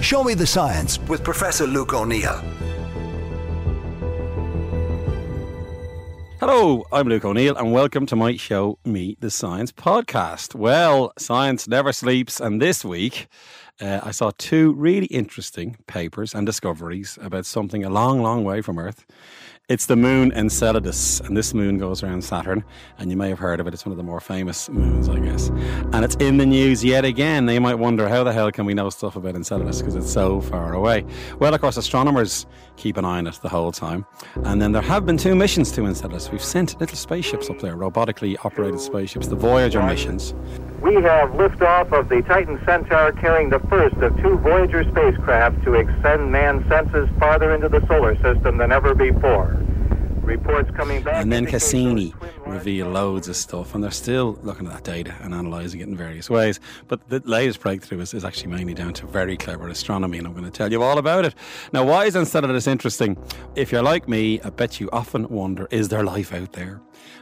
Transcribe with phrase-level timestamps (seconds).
[0.00, 2.42] Show Me the Science with Professor Luke O'Neill.
[6.40, 10.54] Hello, I'm Luke O'Neill, and welcome to my show, Me the Science podcast.
[10.54, 13.28] Well, science never sleeps, and this week
[13.78, 18.62] uh, I saw two really interesting papers and discoveries about something a long, long way
[18.62, 19.04] from Earth.
[19.70, 22.64] It's the moon Enceladus, and this moon goes around Saturn,
[22.98, 23.72] and you may have heard of it.
[23.72, 25.46] It's one of the more famous moons, I guess.
[25.92, 27.46] And it's in the news yet again.
[27.46, 30.12] Now, you might wonder, how the hell can we know stuff about Enceladus because it's
[30.12, 31.06] so far away?
[31.38, 34.06] Well, of course, astronomers keep an eye on it the whole time.
[34.42, 36.32] And then there have been two missions to Enceladus.
[36.32, 40.34] We've sent little spaceships up there, robotically operated spaceships, the Voyager missions.
[40.80, 45.74] We have liftoff of the Titan Centaur carrying the first of two Voyager spacecraft to
[45.74, 49.62] extend man's senses farther into the solar system than ever before.
[50.22, 51.16] Reports coming back.
[51.16, 52.14] And then Cassini
[52.50, 55.96] reveal loads of stuff, and they're still looking at that data and analysing it in
[55.96, 56.60] various ways.
[56.88, 60.32] But the latest breakthrough is, is actually mainly down to very clever astronomy, and I'm
[60.32, 61.34] going to tell you all about it.
[61.72, 63.16] Now, why is Enceladus interesting?
[63.54, 66.80] If you're like me, I bet you often wonder is there life out there?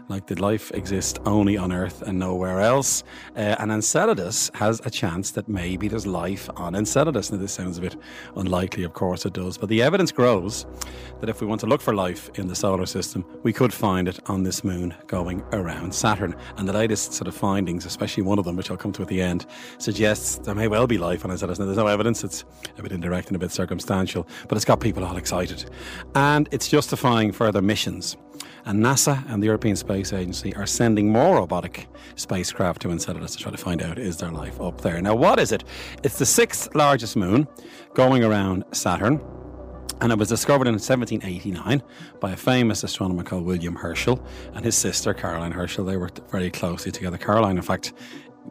[0.09, 3.05] Like, did life exist only on Earth and nowhere else?
[3.37, 7.31] Uh, and Enceladus has a chance that maybe there's life on Enceladus.
[7.31, 7.97] Now, this sounds a bit
[8.35, 10.67] unlikely, of course it does, but the evidence grows
[11.21, 14.09] that if we want to look for life in the solar system, we could find
[14.09, 16.33] it on this moon going around Saturn.
[16.59, 19.09] And the latest sort of findings, especially one of them, which I'll come to at
[19.09, 19.47] the end,
[19.79, 21.59] suggests there may well be life on Enceladus.
[21.59, 22.45] Now, there's no evidence, it's
[22.79, 25.69] a bit indirect and a bit circumstantial, but it's got people all excited.
[26.15, 28.17] And it's justifying further missions.
[28.65, 33.43] And NASA and the European Space Agency are sending more robotic spacecraft to Enceladus to
[33.43, 35.03] try to find out is there life up there.
[35.03, 35.65] Now, what is it?
[36.05, 37.49] It's the sixth largest moon
[37.95, 39.21] going around Saturn.
[40.01, 41.83] And it was discovered in 1789
[42.21, 45.85] by a famous astronomer called William Herschel and his sister Caroline Herschel.
[45.85, 47.19] They worked very closely together.
[47.19, 47.93] Caroline, in fact,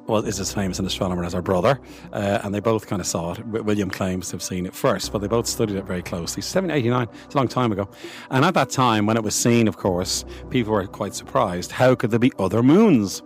[0.06, 1.80] well, is as famous an astronomer as her brother,
[2.14, 3.46] uh, and they both kind of saw it.
[3.46, 6.42] William claims to have seen it first, but they both studied it very closely.
[6.42, 7.90] 1789, it's a long time ago.
[8.30, 11.72] And at that time, when it was seen, of course, people were quite surprised.
[11.72, 13.22] How could there be other moons?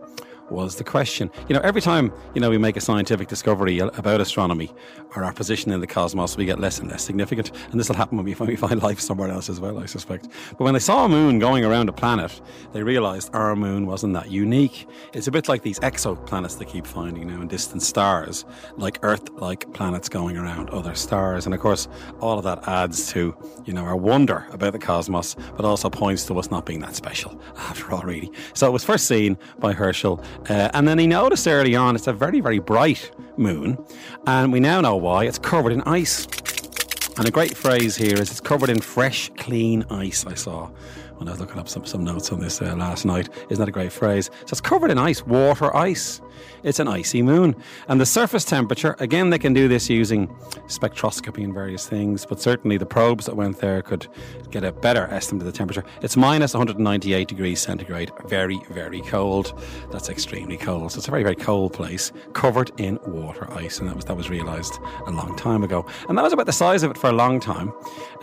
[0.52, 1.32] Was the question.
[1.48, 4.74] You know, every time, you know, we make a scientific discovery about astronomy
[5.16, 7.52] or our position in the cosmos, we get less and less significant.
[7.72, 9.86] And this will happen when we find, we find life somewhere else as well, I
[9.86, 10.28] suspect.
[10.50, 12.40] But when they saw a moon going around a planet,
[12.74, 14.88] they realized our moon wasn't that unique.
[15.14, 18.46] It's a bit like these exoplanets they keep finding now in distant stars,
[18.78, 21.46] like Earth like planets going around other stars.
[21.46, 21.88] And of course,
[22.20, 23.36] all of that adds to,
[23.66, 26.96] you know, our wonder about the cosmos, but also points to us not being that
[26.96, 28.32] special after all, really.
[28.54, 32.08] So it was first seen by Herschel uh, and then he noticed early on it's
[32.08, 33.78] a very, very bright moon.
[34.26, 35.26] And we now know why.
[35.26, 36.26] It's covered in ice.
[37.18, 40.70] And a great phrase here is it's covered in fresh, clean ice, I saw
[41.22, 43.30] when I was looking up some, some notes on this uh, last night.
[43.48, 44.32] Isn't that a great phrase?
[44.42, 46.20] So it's covered in ice, water ice.
[46.64, 47.56] It's an icy moon.
[47.88, 50.28] And the surface temperature, again, they can do this using
[50.66, 54.08] spectroscopy and various things, but certainly the probes that went there could
[54.50, 55.84] get a better estimate of the temperature.
[56.02, 58.12] It's minus 198 degrees centigrade.
[58.26, 59.62] Very, very cold.
[59.92, 60.92] That's extremely cold.
[60.92, 63.78] So it's a very, very cold place, covered in water ice.
[63.80, 65.86] And that was, that was realised a long time ago.
[66.10, 67.72] And that was about the size of it for a long time,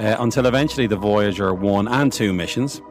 [0.00, 2.82] uh, until eventually the Voyager 1 and 2 missions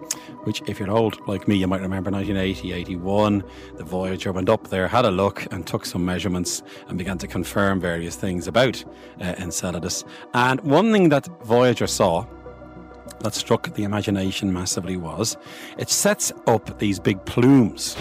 [0.44, 3.44] which, if you're old like me, you might remember 1980, 81.
[3.76, 7.28] The Voyager went up there, had a look, and took some measurements and began to
[7.28, 8.84] confirm various things about
[9.22, 10.04] uh, Enceladus.
[10.34, 12.26] And one thing that Voyager saw
[13.20, 15.38] that struck the imagination massively was
[15.78, 17.98] it sets up these big plumes.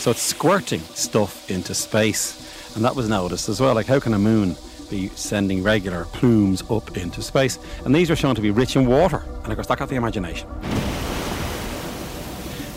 [0.00, 2.74] So it's squirting stuff into space.
[2.76, 3.74] And that was noticed as well.
[3.74, 4.56] Like, how can a moon
[4.88, 7.58] be sending regular plumes up into space?
[7.84, 9.24] And these were shown to be rich in water.
[9.42, 10.48] And of course, that got the imagination.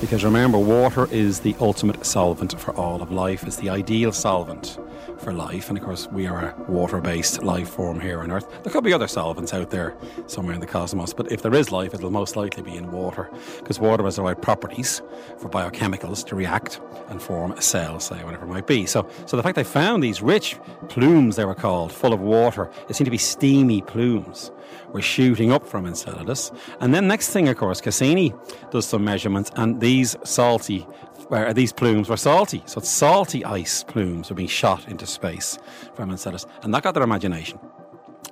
[0.04, 3.46] Because remember, water is the ultimate solvent for all of life.
[3.46, 4.78] It's the ideal solvent
[5.18, 5.70] for life.
[5.70, 8.46] And of course, we are a water based life form here on Earth.
[8.64, 9.96] There could be other solvents out there
[10.28, 13.30] somewhere in the cosmos, but if there is life, it'll most likely be in water.
[13.60, 15.02] Because water has the right properties
[15.38, 18.86] for biochemicals to react and form a cell, say, whatever it might be.
[18.86, 20.58] So, so the fact they found these rich
[20.90, 24.52] plumes, they were called, full of water, it seemed to be steamy plumes
[24.92, 26.52] were shooting up from Enceladus.
[26.80, 28.34] And then next thing, of course, Cassini
[28.72, 30.80] does some measurements, and these salty,
[31.28, 32.64] where these plumes were salty.
[32.66, 35.60] So salty ice plumes were being shot into space
[35.94, 37.60] from Enceladus, and that got their imagination.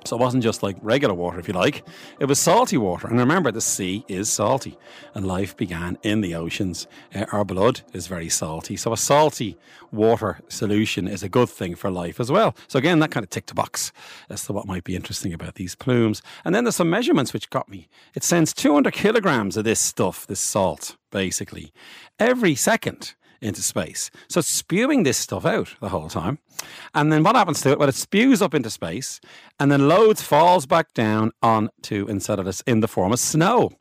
[0.04, 1.84] So it wasn't just like regular water, if you like.
[2.18, 3.06] It was salty water.
[3.06, 4.76] And remember, the sea is salty,
[5.14, 6.88] and life began in the oceans.
[7.14, 8.74] Uh, our blood is very salty.
[8.74, 9.56] So a salty
[9.92, 12.56] water solution is a good thing for life as well.
[12.66, 13.92] So again, that kind of ticked a box
[14.28, 16.22] as to what might be interesting about these plumes.
[16.44, 17.88] And then there's some measurements which got me.
[18.16, 21.72] It sends 200 kilograms of this stuff, this salt, basically,
[22.18, 24.10] every second into space.
[24.28, 26.38] So it's spewing this stuff out the whole time.
[26.94, 27.78] And then what happens to it?
[27.78, 29.20] Well, it spews up into space
[29.58, 33.72] and then loads falls back down onto Enceladus in the form of snow.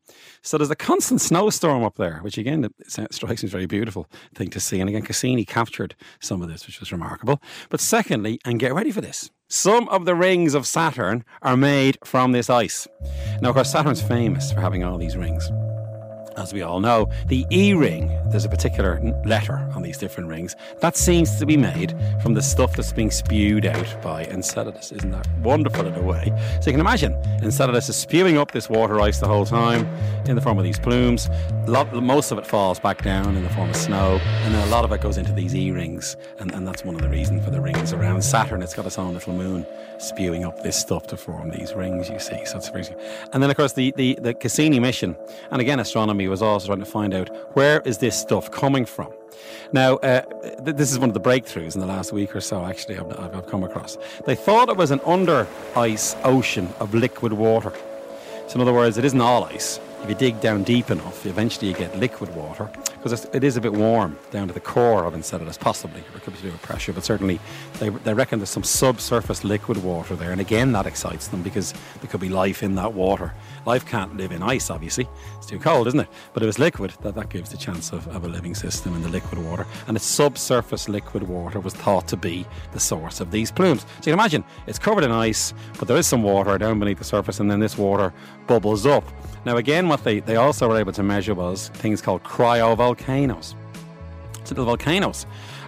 [0.42, 4.08] So there's a constant snowstorm up there, which again strikes me as a very beautiful
[4.34, 4.80] thing to see.
[4.80, 7.40] And again, Cassini captured some of this, which was remarkable.
[7.70, 12.00] But secondly, and get ready for this, some of the rings of Saturn are made
[12.04, 12.88] from this ice.
[13.42, 15.52] Now, of course, Saturn's famous for having all these rings
[16.38, 20.56] as we all know, the E ring, there's a particular letter on these different rings,
[20.80, 24.92] that seems to be made from the stuff that's being spewed out by Enceladus.
[24.92, 26.32] Isn't that wonderful in a way?
[26.62, 29.88] So you can imagine Enceladus is spewing up this water ice the whole time
[30.26, 31.30] in the form of these plumes.
[31.68, 34.72] Lot, most of it falls back down in the form of snow, and then a
[34.72, 37.44] lot of it goes into these E rings, and, and that's one of the reasons
[37.44, 38.62] for the rings around Saturn.
[38.62, 39.66] It's got its own little moon
[40.00, 42.44] spewing up this stuff to form these rings, you see.
[42.46, 42.86] So it's very,
[43.34, 45.16] and then of course the, the, the Cassini mission,
[45.52, 49.12] and again astronomy was also trying to find out where is this stuff coming from.
[49.74, 50.22] Now, uh,
[50.64, 53.36] th- this is one of the breakthroughs in the last week or so, actually, I've,
[53.36, 53.98] I've come across.
[54.26, 57.74] They thought it was an under ice ocean of liquid water.
[58.48, 61.68] So, in other words, it isn't all ice if you dig down deep enough, eventually
[61.68, 62.70] you get liquid water
[63.02, 66.02] because it is a bit warm down to the core of Enceladus, possibly.
[66.16, 67.40] It could be to do with pressure, but certainly
[67.80, 70.32] they, they reckon there's some subsurface liquid water there.
[70.32, 73.34] And again, that excites them because there could be life in that water.
[73.66, 75.10] Life can't live in ice, obviously.
[75.38, 76.08] It's too cold, isn't it?
[76.34, 79.02] But if it's liquid, that, that gives the chance of, of a living system in
[79.02, 79.66] the liquid water.
[79.88, 83.82] And the subsurface liquid water was thought to be the source of these plumes.
[83.82, 87.00] So you can imagine it's covered in ice, but there is some water down beneath
[87.00, 88.14] the surface, and then this water
[88.46, 89.04] bubbles up.
[89.44, 92.24] Now, again, what they, they also were able to measure was things called
[92.96, 93.56] cryovolcanoes.
[94.44, 95.26] So the volcanoes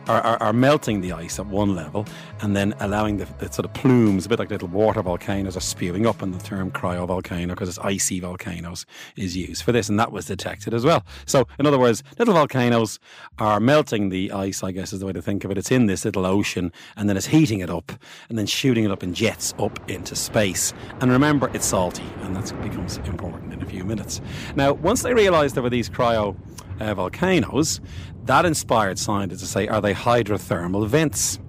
[0.07, 2.05] are, are, are, melting the ice at one level
[2.41, 5.61] and then allowing the, the, sort of plumes, a bit like little water volcanoes, are
[5.61, 6.21] spewing up.
[6.21, 8.85] And the term cryovolcano, because it's icy volcanoes,
[9.15, 9.87] is used for this.
[9.87, 11.05] And that was detected as well.
[11.25, 12.99] So, in other words, little volcanoes
[13.37, 15.57] are melting the ice, I guess is the way to think of it.
[15.57, 17.91] It's in this little ocean and then it's heating it up
[18.27, 20.73] and then shooting it up in jets up into space.
[20.99, 24.19] And remember, it's salty, and that becomes important in a few minutes.
[24.55, 26.35] Now, once they realized there were these cryo
[26.79, 27.81] uh, volcanoes,
[28.25, 31.39] that inspired scientists to say, are they hydrothermal vents?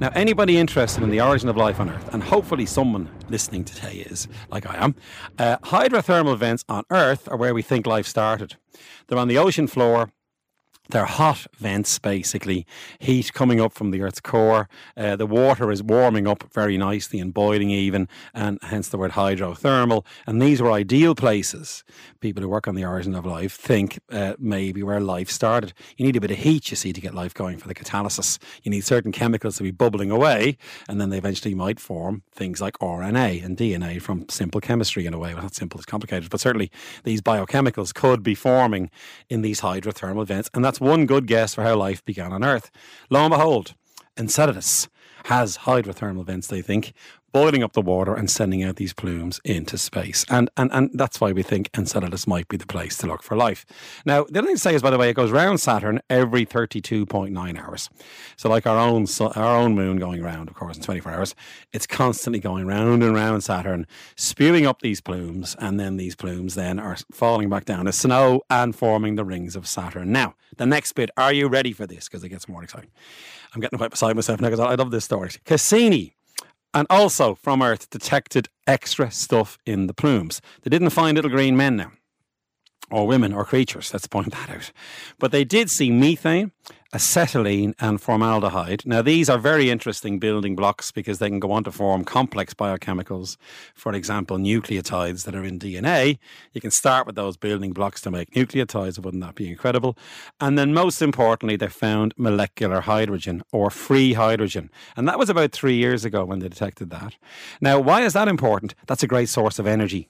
[0.00, 4.04] Now, anybody interested in the origin of life on Earth, and hopefully someone listening today
[4.10, 4.94] is, like I am,
[5.38, 8.56] uh, hydrothermal vents on Earth are where we think life started.
[9.06, 10.10] They're on the ocean floor
[10.90, 12.66] they're hot vents, basically,
[12.98, 14.68] heat coming up from the Earth's core.
[14.96, 19.12] Uh, the water is warming up very nicely and boiling even, and hence the word
[19.12, 20.04] hydrothermal.
[20.26, 21.84] And these were ideal places.
[22.20, 25.72] People who work on the origin of life think uh, maybe where life started.
[25.96, 28.38] You need a bit of heat, you see, to get life going for the catalysis.
[28.62, 30.56] You need certain chemicals to be bubbling away,
[30.88, 35.14] and then they eventually might form things like RNA and DNA from simple chemistry in
[35.14, 35.34] a way.
[35.34, 36.70] Well, not simple, it's complicated, but certainly
[37.04, 38.90] these biochemicals could be forming
[39.28, 40.50] in these hydrothermal vents.
[40.54, 42.70] And that's that's one good guess for how life began on Earth.
[43.08, 43.72] Lo and behold,
[44.18, 44.88] Enceladus
[45.24, 46.92] has hydrothermal vents, they think,
[47.32, 50.24] boiling up the water and sending out these plumes into space.
[50.28, 53.36] And, and, and that's why we think Enceladus might be the place to look for
[53.36, 53.66] life.
[54.04, 56.46] Now, the other thing to say is, by the way, it goes around Saturn every
[56.46, 57.90] 32.9 hours.
[58.36, 61.34] So, like our own, our own moon going around, of course, in 24 hours,
[61.72, 63.86] it's constantly going round and round Saturn,
[64.16, 65.56] spewing up these plumes.
[65.58, 69.56] And then these plumes then are falling back down as snow and forming the rings
[69.56, 70.12] of Saturn.
[70.12, 72.08] Now, the next bit, are you ready for this?
[72.08, 72.90] Because it gets more exciting.
[73.54, 75.30] I'm getting quite beside myself now because I love this story.
[75.44, 76.15] Cassini
[76.76, 80.42] and also from Earth detected extra stuff in the plumes.
[80.62, 81.92] They didn't find little green men now,
[82.90, 83.92] or women, or creatures.
[83.92, 84.72] Let's point that out.
[85.18, 86.52] But they did see methane
[86.96, 88.82] acetylene and formaldehyde.
[88.86, 92.54] Now, these are very interesting building blocks because they can go on to form complex
[92.54, 93.36] biochemicals.
[93.74, 96.18] For example, nucleotides that are in DNA.
[96.54, 98.98] You can start with those building blocks to make nucleotides.
[98.98, 99.98] Wouldn't that be incredible?
[100.40, 104.70] And then, most importantly, they found molecular hydrogen or free hydrogen.
[104.96, 107.16] And that was about three years ago when they detected that.
[107.60, 108.74] Now, why is that important?
[108.86, 110.08] That's a great source of energy.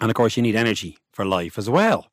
[0.00, 2.06] And of course, you need energy for life as well.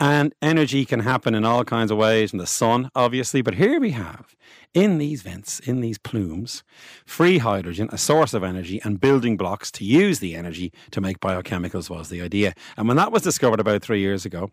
[0.00, 3.42] And energy can happen in all kinds of ways in the sun, obviously.
[3.42, 4.34] But here we have
[4.72, 6.62] in these vents, in these plumes,
[7.04, 11.18] free hydrogen, a source of energy, and building blocks to use the energy to make
[11.18, 12.54] biochemicals was the idea.
[12.76, 14.52] And when that was discovered about three years ago,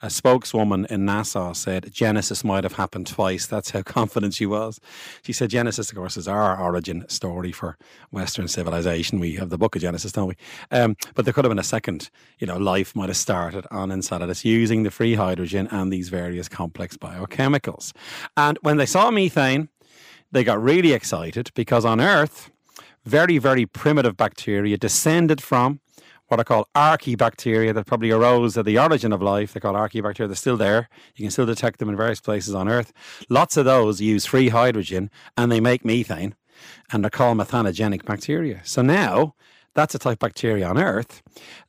[0.00, 3.46] a spokeswoman in NASA said Genesis might have happened twice.
[3.58, 4.80] That's how confident she was.
[5.22, 7.76] She said Genesis, of course, is our origin story for
[8.10, 9.20] Western civilization.
[9.20, 10.36] We have the book of Genesis, don't we?
[10.70, 12.08] Um, but there could have been a second,
[12.38, 16.48] you know, life might have started on Enceladus using the free hydrogen and these various
[16.48, 17.92] complex biochemicals.
[18.36, 19.57] And when they saw methane,
[20.30, 22.50] they got really excited because on Earth,
[23.04, 25.80] very, very primitive bacteria descended from
[26.26, 29.52] what are called archaebacteria that probably arose at the origin of life.
[29.52, 30.28] They're called archaebacteria.
[30.28, 30.88] They're still there.
[31.16, 32.92] You can still detect them in various places on Earth.
[33.30, 36.34] Lots of those use free hydrogen and they make methane
[36.92, 38.60] and they're called methanogenic bacteria.
[38.64, 39.34] So now
[39.78, 41.22] that's a type of bacteria on Earth.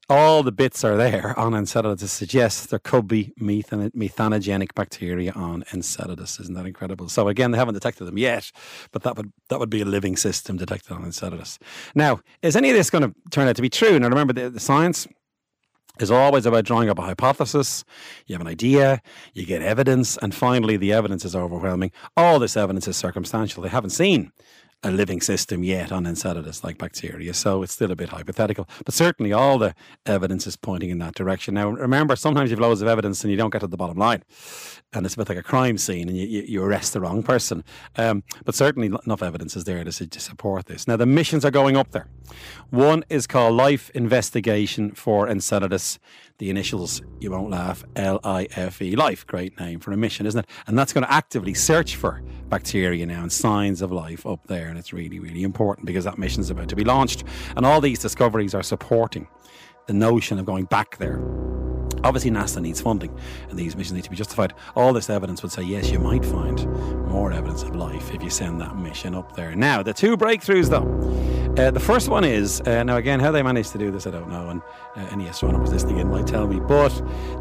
[0.09, 5.31] All the bits are there on Enceladus to suggest there could be methan- methanogenic bacteria
[5.33, 6.39] on Enceladus.
[6.39, 7.07] Isn't that incredible?
[7.09, 8.51] So again, they haven't detected them yet,
[8.91, 11.59] but that would that would be a living system detected on Enceladus.
[11.93, 13.99] Now, is any of this going to turn out to be true?
[13.99, 15.07] Now, remember the, the science
[15.99, 17.83] is always about drawing up a hypothesis.
[18.25, 19.01] You have an idea,
[19.35, 21.91] you get evidence, and finally the evidence is overwhelming.
[22.17, 23.61] All this evidence is circumstantial.
[23.61, 24.31] They haven't seen
[24.81, 28.67] a living system yet on Enceladus like bacteria, so it's still a bit hypothetical.
[28.85, 31.55] But certainly all the evidence is pointing in that direction.
[31.55, 34.23] Now, remember, sometimes you've loads of evidence and you don't get to the bottom line,
[34.93, 37.63] and it's a bit like a crime scene and you, you arrest the wrong person.
[37.97, 40.87] Um, but certainly enough evidence is there to, to support this.
[40.87, 42.07] Now, the missions are going up there.
[42.69, 45.99] One is called Life Investigation for Enceladus.
[46.37, 49.27] The initials, you won't laugh, L I F E, Life.
[49.27, 50.49] Great name for a mission, isn't it?
[50.67, 54.67] And that's going to actively search for bacteria now and signs of life up there.
[54.67, 57.23] And it's really, really important because that mission is about to be launched.
[57.55, 59.27] And all these discoveries are supporting
[59.87, 61.19] the notion of going back there.
[62.03, 63.17] Obviously, NASA needs funding,
[63.49, 64.53] and these missions need to be justified.
[64.75, 66.65] All this evidence would say, yes, you might find
[67.09, 69.53] more evidence of life if you send that mission up there.
[69.53, 71.39] Now, the two breakthroughs, though.
[71.57, 74.11] Uh, the first one is uh, now again how they managed to do this I
[74.11, 74.61] don't know and
[74.95, 76.89] uh, any astronomers listening in might tell me but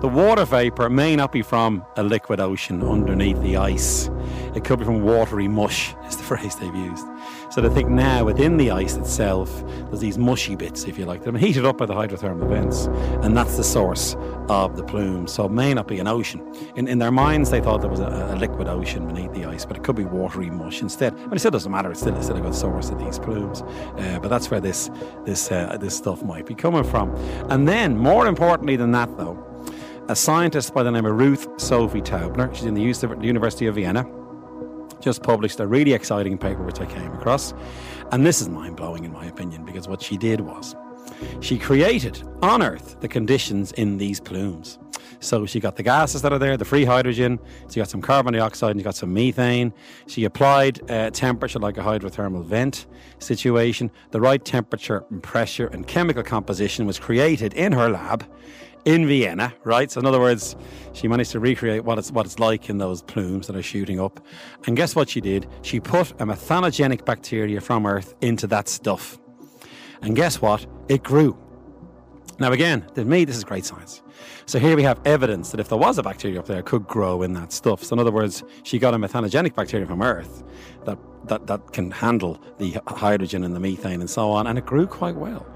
[0.00, 4.08] the water vapor may not be from a liquid ocean underneath the ice
[4.54, 7.06] it could be from watery mush is the phrase they've used.
[7.50, 11.24] So they think now within the ice itself there's these mushy bits if you like
[11.24, 12.86] that are heated up by the hydrothermal vents
[13.24, 14.16] and that's the source
[14.48, 16.40] of the plumes so it may not be an ocean.
[16.76, 19.64] In, in their minds they thought there was a, a liquid ocean beneath the ice
[19.64, 21.16] but it could be watery mush instead.
[21.28, 21.90] But it still doesn't matter.
[21.90, 23.62] It's still, it's still a good source of these plumes.
[23.62, 24.90] Uh, but that's where this
[25.24, 27.14] this uh, this stuff might be coming from.
[27.50, 29.44] And then, more importantly than that, though,
[30.08, 34.06] a scientist by the name of Ruth Sophie Taubner, she's in the University of Vienna,
[35.00, 37.54] just published a really exciting paper which I came across.
[38.12, 40.74] And this is mind blowing, in my opinion, because what she did was
[41.40, 44.78] she created on Earth the conditions in these plumes.
[45.20, 48.34] So she got the gases that are there, the free hydrogen, she got some carbon
[48.34, 49.72] dioxide, and you got some methane.
[50.06, 52.86] She applied uh, temperature like a hydrothermal vent
[53.18, 53.90] situation.
[54.12, 58.24] The right temperature and pressure and chemical composition was created in her lab
[58.88, 59.90] in Vienna, right?
[59.90, 60.56] So in other words,
[60.94, 64.00] she managed to recreate what it's what it's like in those plumes that are shooting
[64.00, 64.18] up.
[64.66, 65.46] And guess what she did?
[65.60, 69.18] She put a methanogenic bacteria from Earth into that stuff.
[70.00, 70.66] And guess what?
[70.88, 71.36] It grew.
[72.38, 74.00] Now again, to me, this is great science.
[74.46, 76.86] So here we have evidence that if there was a bacteria up there, it could
[76.86, 77.84] grow in that stuff.
[77.84, 80.44] So in other words, she got a methanogenic bacteria from Earth
[80.86, 84.64] that, that, that can handle the hydrogen and the methane and so on, and it
[84.64, 85.46] grew quite well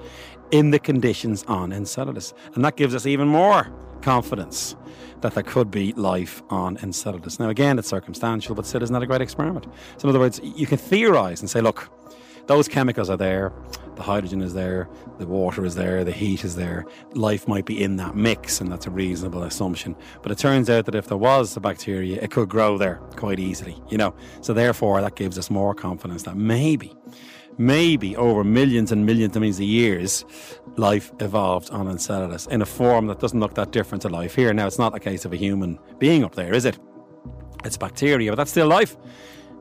[0.53, 2.33] in the conditions on Enceladus.
[2.55, 4.77] And that gives us even more confidence
[5.21, 7.41] that there could be life on Enceladus.
[7.41, 9.67] Now again, it's circumstantial, but still isn't that a great experiment?
[9.97, 11.91] So in other words, you can theorize and say, look,
[12.47, 13.53] those chemicals are there
[13.97, 16.87] the hydrogen is there, the water is there, the heat is there.
[17.15, 19.95] Life might be in that mix, and that's a reasonable assumption.
[20.23, 23.39] But it turns out that if there was a bacteria, it could grow there quite
[23.39, 24.15] easily, you know.
[24.41, 26.95] So therefore, that gives us more confidence that maybe,
[27.59, 30.25] maybe over millions and millions and millions of years,
[30.77, 34.53] life evolved on Enceladus in a form that doesn't look that different to life here.
[34.53, 36.79] Now, it's not a case of a human being up there, is it?
[37.65, 38.97] It's bacteria, but that's still life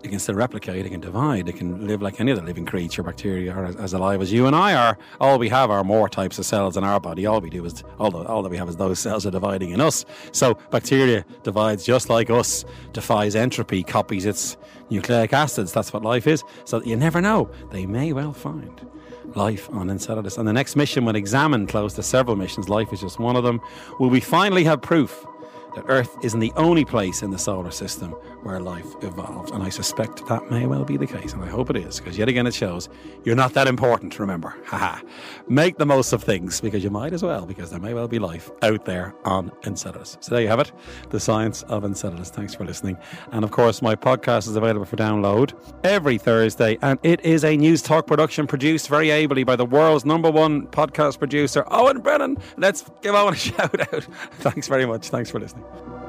[0.04, 3.04] it can still replicate, it can divide, it can live like any other living creature,
[3.04, 4.98] bacteria are as, as, alive as you and I are.
[5.20, 7.26] All we have are more types of cells in our body.
[7.26, 9.72] All we do is, all, the, all that we have is those cells are dividing
[9.72, 10.06] in us.
[10.32, 14.58] So bacteria divides just like us, defies entropy, copies its
[14.90, 15.72] nucleic acids.
[15.72, 16.44] That's what life is.
[16.66, 17.50] So you never know.
[17.72, 18.90] They may well find
[19.36, 20.38] life on Enceladus.
[20.38, 22.70] And the next mission will examine close to several missions.
[22.70, 23.62] Life is just one of them.
[24.00, 25.26] Will we finally have proof
[25.76, 28.12] that Earth isn't the only place in the solar system
[28.44, 29.54] where life evolved.
[29.54, 32.18] And I suspect that may well be the case, and I hope it is, because
[32.18, 32.90] yet again it shows
[33.24, 34.56] you're not that important, remember.
[34.66, 35.02] Haha.
[35.48, 38.20] Make the most of things, because you might as well, because there may well be
[38.20, 40.18] life out there on Enceladus.
[40.22, 40.72] So there you have it,
[41.10, 42.30] the science of Enceladus.
[42.30, 42.98] Thanks for listening.
[43.32, 47.58] And of course, my podcast is available for download every Thursday, and it is a
[47.58, 52.38] Newstalk production produced very ably by the world's number one podcast producer, Owen Brennan.
[52.58, 54.04] Let's give Owen a shout out.
[54.40, 55.10] Thanks very much.
[55.10, 55.61] Thanks for listening.
[55.62, 56.01] Thank you.